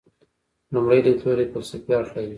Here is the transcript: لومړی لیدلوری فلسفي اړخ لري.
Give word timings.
لومړی 0.73 0.99
لیدلوری 1.05 1.45
فلسفي 1.51 1.91
اړخ 1.99 2.09
لري. 2.15 2.29